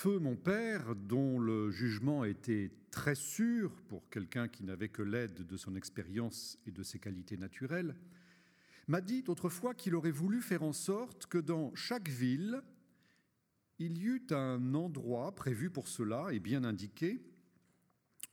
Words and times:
Feu 0.00 0.20
mon 0.20 0.36
père, 0.36 0.94
dont 0.94 1.40
le 1.40 1.72
jugement 1.72 2.22
était 2.22 2.70
très 2.92 3.16
sûr 3.16 3.72
pour 3.88 4.08
quelqu'un 4.10 4.46
qui 4.46 4.62
n'avait 4.62 4.90
que 4.90 5.02
l'aide 5.02 5.44
de 5.44 5.56
son 5.56 5.74
expérience 5.74 6.56
et 6.66 6.70
de 6.70 6.84
ses 6.84 7.00
qualités 7.00 7.36
naturelles, 7.36 7.96
m'a 8.86 9.00
dit 9.00 9.24
autrefois 9.26 9.74
qu'il 9.74 9.96
aurait 9.96 10.12
voulu 10.12 10.40
faire 10.40 10.62
en 10.62 10.72
sorte 10.72 11.26
que 11.26 11.38
dans 11.38 11.74
chaque 11.74 12.08
ville, 12.08 12.62
il 13.80 13.98
y 13.98 14.04
eut 14.04 14.26
un 14.30 14.72
endroit 14.72 15.34
prévu 15.34 15.68
pour 15.68 15.88
cela 15.88 16.28
et 16.30 16.38
bien 16.38 16.62
indiqué, 16.62 17.20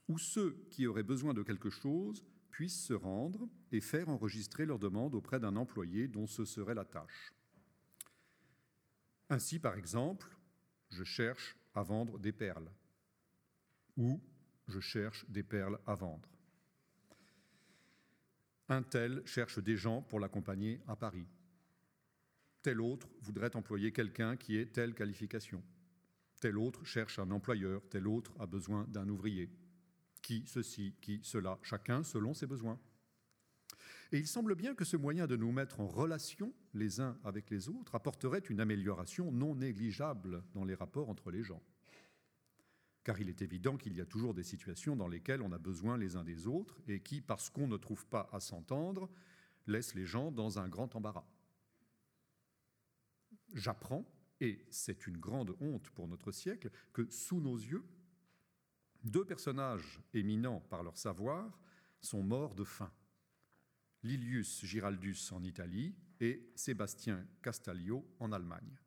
où 0.06 0.18
ceux 0.18 0.68
qui 0.70 0.86
auraient 0.86 1.02
besoin 1.02 1.34
de 1.34 1.42
quelque 1.42 1.70
chose 1.70 2.24
puissent 2.52 2.84
se 2.84 2.94
rendre 2.94 3.48
et 3.72 3.80
faire 3.80 4.08
enregistrer 4.08 4.66
leur 4.66 4.78
demande 4.78 5.16
auprès 5.16 5.40
d'un 5.40 5.56
employé 5.56 6.06
dont 6.06 6.28
ce 6.28 6.44
serait 6.44 6.76
la 6.76 6.84
tâche. 6.84 7.32
Ainsi, 9.28 9.58
par 9.58 9.76
exemple, 9.76 10.35
je 10.96 11.04
cherche 11.04 11.56
à 11.74 11.82
vendre 11.82 12.18
des 12.18 12.32
perles 12.32 12.70
ou 13.96 14.20
je 14.66 14.80
cherche 14.80 15.24
des 15.28 15.42
perles 15.42 15.78
à 15.86 15.94
vendre. 15.94 16.28
Un 18.68 18.82
tel 18.82 19.22
cherche 19.26 19.58
des 19.58 19.76
gens 19.76 20.02
pour 20.02 20.18
l'accompagner 20.18 20.80
à 20.88 20.96
Paris. 20.96 21.28
Tel 22.62 22.80
autre 22.80 23.08
voudrait 23.20 23.54
employer 23.54 23.92
quelqu'un 23.92 24.36
qui 24.36 24.56
ait 24.56 24.66
telle 24.66 24.94
qualification. 24.94 25.62
Tel 26.40 26.58
autre 26.58 26.84
cherche 26.84 27.18
un 27.18 27.30
employeur, 27.30 27.86
tel 27.88 28.08
autre 28.08 28.34
a 28.40 28.46
besoin 28.46 28.84
d'un 28.88 29.08
ouvrier. 29.08 29.50
Qui 30.20 30.44
ceci, 30.46 30.96
qui 31.00 31.20
cela, 31.22 31.58
chacun 31.62 32.02
selon 32.02 32.34
ses 32.34 32.46
besoins. 32.46 32.80
Et 34.12 34.18
il 34.18 34.26
semble 34.26 34.54
bien 34.54 34.74
que 34.74 34.84
ce 34.84 34.96
moyen 34.96 35.26
de 35.26 35.36
nous 35.36 35.52
mettre 35.52 35.80
en 35.80 35.86
relation 35.86 36.52
les 36.74 37.00
uns 37.00 37.18
avec 37.24 37.50
les 37.50 37.68
autres 37.68 37.94
apporterait 37.94 38.38
une 38.38 38.60
amélioration 38.60 39.32
non 39.32 39.54
négligeable 39.54 40.44
dans 40.54 40.64
les 40.64 40.74
rapports 40.74 41.08
entre 41.08 41.30
les 41.30 41.42
gens. 41.42 41.62
Car 43.02 43.20
il 43.20 43.28
est 43.28 43.42
évident 43.42 43.76
qu'il 43.76 43.94
y 43.94 44.00
a 44.00 44.06
toujours 44.06 44.34
des 44.34 44.42
situations 44.42 44.96
dans 44.96 45.08
lesquelles 45.08 45.42
on 45.42 45.52
a 45.52 45.58
besoin 45.58 45.96
les 45.96 46.16
uns 46.16 46.24
des 46.24 46.46
autres 46.46 46.80
et 46.88 47.00
qui, 47.00 47.20
parce 47.20 47.50
qu'on 47.50 47.68
ne 47.68 47.76
trouve 47.76 48.06
pas 48.06 48.28
à 48.32 48.40
s'entendre, 48.40 49.08
laissent 49.66 49.94
les 49.94 50.06
gens 50.06 50.30
dans 50.30 50.58
un 50.58 50.68
grand 50.68 50.94
embarras. 50.94 51.26
J'apprends, 53.54 54.04
et 54.40 54.64
c'est 54.70 55.06
une 55.06 55.18
grande 55.18 55.56
honte 55.60 55.88
pour 55.90 56.08
notre 56.08 56.32
siècle, 56.32 56.70
que 56.92 57.08
sous 57.10 57.40
nos 57.40 57.56
yeux, 57.56 57.84
deux 59.04 59.24
personnages 59.24 60.00
éminents 60.14 60.60
par 60.68 60.82
leur 60.82 60.98
savoir 60.98 61.58
sont 62.00 62.22
morts 62.22 62.54
de 62.54 62.64
faim. 62.64 62.90
Lilius 64.06 64.64
Giraldus 64.64 65.32
en 65.32 65.42
Italie 65.42 65.92
et 66.20 66.48
Sébastien 66.54 67.26
Castaglio 67.42 68.08
en 68.20 68.30
Allemagne. 68.30 68.78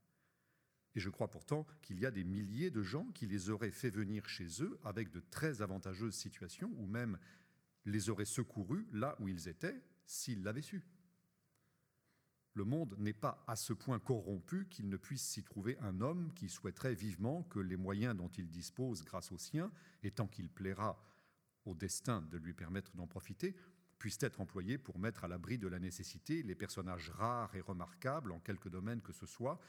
Et 0.95 1.01
je 1.01 1.09
crois 1.09 1.29
pourtant 1.29 1.67
qu'il 1.81 1.99
y 1.99 2.05
a 2.05 2.11
des 2.11 2.23
milliers 2.23 2.71
de 2.71 2.81
gens 2.81 3.05
qui 3.11 3.27
les 3.27 3.49
auraient 3.49 3.71
fait 3.71 3.89
venir 3.89 4.27
chez 4.29 4.47
eux 4.63 4.79
avec 4.83 5.11
de 5.11 5.19
très 5.19 5.61
avantageuses 5.61 6.15
situations, 6.15 6.71
ou 6.77 6.87
même 6.87 7.19
les 7.85 8.09
auraient 8.09 8.25
secourus 8.25 8.87
là 8.93 9.15
où 9.19 9.27
ils 9.27 9.49
étaient 9.49 9.83
s'ils 10.05 10.41
l'avaient 10.41 10.61
su. 10.61 10.83
Le 12.53 12.63
monde 12.63 12.95
n'est 12.97 13.13
pas 13.13 13.43
à 13.45 13.55
ce 13.55 13.73
point 13.73 13.99
corrompu 13.99 14.67
qu'il 14.69 14.89
ne 14.89 14.97
puisse 14.97 15.23
s'y 15.23 15.43
trouver 15.43 15.77
un 15.79 16.01
homme 16.01 16.33
qui 16.33 16.49
souhaiterait 16.49 16.95
vivement 16.95 17.43
que 17.43 17.59
les 17.59 17.77
moyens 17.77 18.15
dont 18.15 18.29
il 18.29 18.49
dispose 18.49 19.03
grâce 19.03 19.31
aux 19.31 19.37
siens, 19.37 19.71
et 20.01 20.11
tant 20.11 20.27
qu'il 20.27 20.49
plaira 20.49 21.05
au 21.65 21.75
destin 21.75 22.21
de 22.31 22.37
lui 22.37 22.53
permettre 22.53 22.95
d'en 22.95 23.05
profiter, 23.05 23.55
puissent 23.99 24.23
être 24.23 24.41
employés 24.41 24.77
pour 24.77 24.97
mettre 24.97 25.25
à 25.25 25.27
l'abri 25.27 25.57
de 25.57 25.67
la 25.67 25.77
nécessité 25.77 26.41
les 26.41 26.55
personnages 26.55 27.11
rares 27.11 27.53
et 27.55 27.61
remarquables 27.61 28.31
en 28.31 28.39
quelque 28.39 28.69
domaine 28.69 29.01
que 29.01 29.13
ce 29.13 29.25
soit, 29.25 29.59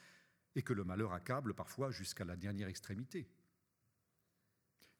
et 0.54 0.62
que 0.62 0.72
le 0.72 0.84
malheur 0.84 1.12
accable 1.12 1.54
parfois 1.54 1.90
jusqu'à 1.90 2.24
la 2.24 2.36
dernière 2.36 2.68
extrémité. 2.68 3.28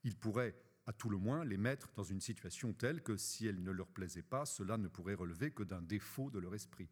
Il 0.03 0.17
pourrait, 0.17 0.55
à 0.85 0.93
tout 0.93 1.09
le 1.09 1.17
moins, 1.17 1.43
les 1.45 1.57
mettre 1.57 1.91
dans 1.93 2.03
une 2.03 2.21
situation 2.21 2.73
telle 2.73 3.01
que 3.01 3.17
si 3.17 3.47
elle 3.47 3.63
ne 3.63 3.71
leur 3.71 3.87
plaisait 3.87 4.21
pas, 4.21 4.45
cela 4.45 4.77
ne 4.77 4.87
pourrait 4.87 5.13
relever 5.13 5.51
que 5.51 5.63
d'un 5.63 5.81
défaut 5.81 6.29
de 6.29 6.39
leur 6.39 6.53
esprit. 6.53 6.89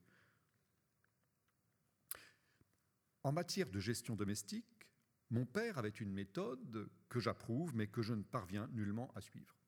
En 3.24 3.32
matière 3.32 3.70
de 3.70 3.80
gestion 3.80 4.16
domestique, 4.16 4.88
mon 5.30 5.46
père 5.46 5.78
avait 5.78 5.90
une 5.90 6.12
méthode 6.12 6.90
que 7.10 7.20
j'approuve 7.20 7.76
mais 7.76 7.88
que 7.88 8.02
je 8.02 8.14
ne 8.14 8.24
parviens 8.24 8.68
nullement 8.70 9.12
à 9.16 9.22
suivre 9.22 9.59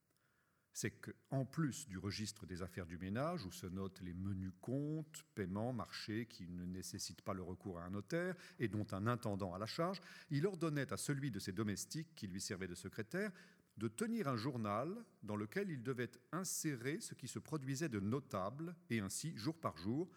c'est 0.73 0.91
qu'en 0.91 1.45
plus 1.45 1.87
du 1.87 1.97
registre 1.97 2.45
des 2.45 2.61
affaires 2.61 2.85
du 2.85 2.97
ménage, 2.97 3.45
où 3.45 3.51
se 3.51 3.67
notent 3.67 4.01
les 4.01 4.13
menus 4.13 4.53
comptes, 4.61 5.25
paiements, 5.35 5.73
marchés 5.73 6.25
qui 6.27 6.47
ne 6.47 6.65
nécessitent 6.65 7.21
pas 7.21 7.33
le 7.33 7.43
recours 7.43 7.79
à 7.79 7.83
un 7.83 7.89
notaire 7.89 8.35
et 8.59 8.67
dont 8.67 8.87
un 8.91 9.07
intendant 9.07 9.53
a 9.53 9.59
la 9.59 9.65
charge, 9.65 10.01
il 10.29 10.45
ordonnait 10.45 10.93
à 10.93 10.97
celui 10.97 11.29
de 11.31 11.39
ses 11.39 11.51
domestiques 11.51 12.15
qui 12.15 12.27
lui 12.27 12.39
servait 12.39 12.67
de 12.67 12.75
secrétaire 12.75 13.31
de 13.77 13.87
tenir 13.87 14.27
un 14.27 14.35
journal 14.35 14.93
dans 15.23 15.35
lequel 15.35 15.69
il 15.71 15.81
devait 15.81 16.11
insérer 16.31 16.99
ce 16.99 17.15
qui 17.15 17.27
se 17.27 17.39
produisait 17.39 17.89
de 17.89 17.99
notable 17.99 18.75
et 18.89 18.99
ainsi, 18.99 19.35
jour 19.37 19.59
par 19.59 19.77
jour, 19.77 20.09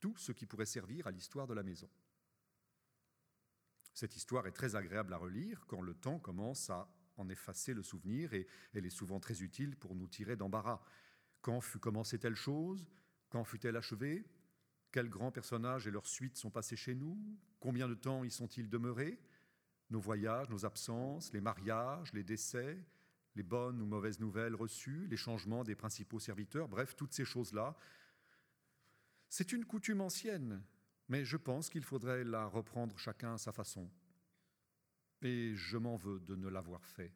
tout 0.00 0.16
ce 0.16 0.32
qui 0.32 0.46
pourrait 0.46 0.66
servir 0.66 1.06
à 1.06 1.10
l'histoire 1.10 1.46
de 1.46 1.54
la 1.54 1.62
maison. 1.62 1.88
Cette 3.92 4.16
histoire 4.16 4.46
est 4.46 4.52
très 4.52 4.74
agréable 4.76 5.12
à 5.12 5.18
relire 5.18 5.64
quand 5.66 5.82
le 5.82 5.94
temps 5.94 6.18
commence 6.18 6.70
à 6.70 6.88
en 7.16 7.28
effacer 7.28 7.74
le 7.74 7.82
souvenir 7.82 8.32
et 8.34 8.46
elle 8.74 8.86
est 8.86 8.90
souvent 8.90 9.20
très 9.20 9.42
utile 9.42 9.76
pour 9.76 9.94
nous 9.94 10.08
tirer 10.08 10.36
d'embarras. 10.36 10.80
Quand 11.40 11.60
fut 11.60 11.78
commencée 11.78 12.18
telle 12.18 12.34
chose? 12.34 12.86
Quand 13.28 13.44
fut-elle 13.44 13.76
achevée? 13.76 14.24
Quels 14.92 15.08
grands 15.08 15.32
personnages 15.32 15.86
et 15.86 15.90
leurs 15.90 16.06
suites 16.06 16.36
sont 16.36 16.50
passés 16.50 16.76
chez 16.76 16.94
nous? 16.94 17.18
Combien 17.60 17.88
de 17.88 17.94
temps 17.94 18.24
y 18.24 18.30
sont-ils 18.30 18.68
demeurés? 18.68 19.18
Nos 19.90 20.00
voyages, 20.00 20.48
nos 20.50 20.64
absences, 20.64 21.32
les 21.32 21.40
mariages, 21.40 22.12
les 22.12 22.24
décès, 22.24 22.78
les 23.34 23.42
bonnes 23.42 23.80
ou 23.80 23.86
mauvaises 23.86 24.20
nouvelles 24.20 24.54
reçues, 24.54 25.06
les 25.08 25.16
changements 25.16 25.64
des 25.64 25.74
principaux 25.74 26.20
serviteurs, 26.20 26.68
bref, 26.68 26.94
toutes 26.96 27.12
ces 27.12 27.24
choses-là. 27.24 27.76
C'est 29.28 29.52
une 29.52 29.64
coutume 29.64 30.02
ancienne, 30.02 30.62
mais 31.08 31.24
je 31.24 31.36
pense 31.36 31.70
qu'il 31.70 31.84
faudrait 31.84 32.24
la 32.24 32.46
reprendre 32.46 32.98
chacun 32.98 33.34
à 33.34 33.38
sa 33.38 33.52
façon 33.52 33.90
et 35.22 35.54
je 35.54 35.76
m'en 35.76 35.96
veux 35.96 36.20
de 36.20 36.36
ne 36.36 36.48
l'avoir 36.48 36.84
fait. 36.84 37.12